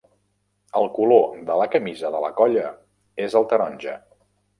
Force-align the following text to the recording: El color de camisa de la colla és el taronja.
El 0.79 0.87
color 0.95 1.27
de 1.49 1.67
camisa 1.75 2.11
de 2.15 2.21
la 2.23 2.31
colla 2.39 2.65
és 3.27 3.37
el 3.41 3.47
taronja. 3.53 3.95